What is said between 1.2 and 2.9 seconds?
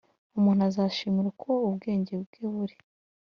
uko ubwenge bwe buri,